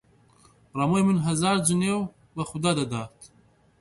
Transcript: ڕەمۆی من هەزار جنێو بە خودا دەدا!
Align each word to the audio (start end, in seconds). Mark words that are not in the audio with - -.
ڕەمۆی 0.77 1.03
من 1.07 1.17
هەزار 1.27 1.57
جنێو 1.67 2.01
بە 2.35 2.43
خودا 2.49 2.71
دەدا! 2.79 3.03